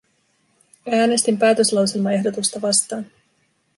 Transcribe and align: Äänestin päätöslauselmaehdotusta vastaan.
Äänestin 0.91 1.37
päätöslauselmaehdotusta 1.37 2.59
vastaan. 2.61 3.05